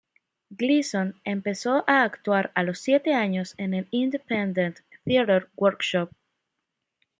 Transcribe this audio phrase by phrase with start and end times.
[0.57, 6.11] Gleeson empezó a actuar a los siete años en el Independent Theatre Workshop.